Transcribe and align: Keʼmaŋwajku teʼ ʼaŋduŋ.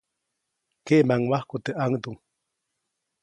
Keʼmaŋwajku 0.85 1.55
teʼ 1.63 1.75
ʼaŋduŋ. 1.77 2.15